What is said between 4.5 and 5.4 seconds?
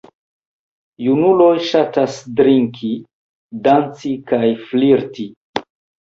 flirti.